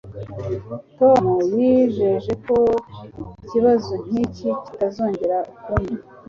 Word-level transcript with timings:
tom 0.99 1.23
yijeje 1.55 2.33
ko 2.45 2.55
ikibazo 3.43 3.93
nk'iki 4.05 4.49
kitazongera 4.63 5.37
ukundi 5.53 5.93